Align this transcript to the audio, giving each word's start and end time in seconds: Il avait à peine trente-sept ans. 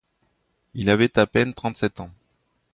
Il 0.73 0.89
avait 0.89 1.19
à 1.19 1.27
peine 1.27 1.53
trente-sept 1.53 1.99
ans. 1.99 2.09